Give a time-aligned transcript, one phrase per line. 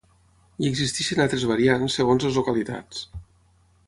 [0.61, 3.05] Hi existeixen altres variants segons les localitats.